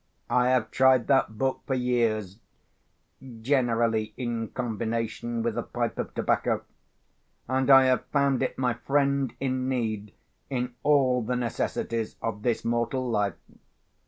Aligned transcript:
I 0.31 0.49
have 0.49 0.71
tried 0.71 1.05
that 1.09 1.37
book 1.37 1.61
for 1.67 1.75
years—generally 1.75 4.15
in 4.17 4.47
combination 4.47 5.43
with 5.43 5.59
a 5.59 5.61
pipe 5.61 5.99
of 5.99 6.15
tobacco—and 6.15 7.69
I 7.69 7.83
have 7.83 8.05
found 8.05 8.41
it 8.41 8.57
my 8.57 8.73
friend 8.73 9.31
in 9.39 9.69
need 9.69 10.13
in 10.49 10.73
all 10.81 11.21
the 11.21 11.35
necessities 11.35 12.15
of 12.19 12.41
this 12.41 12.65
mortal 12.65 13.07
life. 13.11 13.35